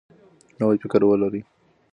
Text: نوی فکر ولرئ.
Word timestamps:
نوی 0.59 0.77
فکر 0.81 1.01
ولرئ. 1.05 1.41